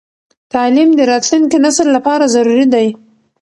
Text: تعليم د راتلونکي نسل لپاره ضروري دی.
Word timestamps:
تعليم 0.53 0.89
د 0.95 0.99
راتلونکي 1.11 1.57
نسل 1.65 1.87
لپاره 1.97 2.25
ضروري 2.35 2.65
دی. 2.73 2.87